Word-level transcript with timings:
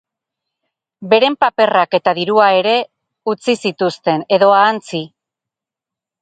Beren 1.11 1.35
paperrak 1.43 1.93
eta 1.97 2.13
dirua 2.19 2.47
ere 2.61 2.73
utzi 3.35 3.55
zituzten, 3.67 4.25
edo 4.39 4.49
ahantzi. 4.63 5.05